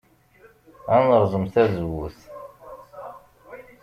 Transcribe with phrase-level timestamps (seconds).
[0.95, 2.19] Ad nerẓem tazewwut.